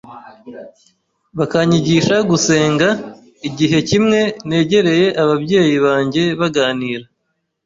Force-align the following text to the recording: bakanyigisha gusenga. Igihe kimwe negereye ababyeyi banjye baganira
bakanyigisha 1.37 2.15
gusenga. 2.29 2.87
Igihe 3.47 3.77
kimwe 3.89 4.19
negereye 4.49 5.07
ababyeyi 5.23 5.75
banjye 5.85 6.23
baganira 6.39 7.05